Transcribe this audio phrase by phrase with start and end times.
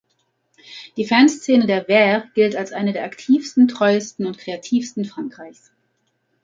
[0.97, 5.71] Die Fanszene der "Verts" gilt als eine der aktivsten, treuesten und kreativsten Frankreichs.